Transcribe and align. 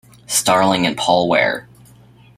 Starling 0.25 0.87
and 0.87 0.97
Paul 0.97 1.29
Ware. 1.29 1.69